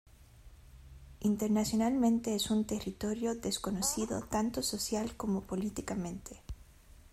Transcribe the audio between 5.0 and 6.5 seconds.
como políticamente.